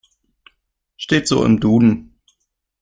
Steht 0.97 1.27
so 1.27 1.45
im 1.45 1.59
Duden. 1.59 2.15